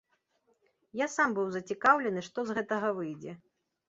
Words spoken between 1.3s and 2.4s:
быў зацікаўлены, што